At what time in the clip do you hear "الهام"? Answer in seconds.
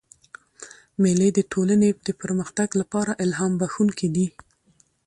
3.23-3.53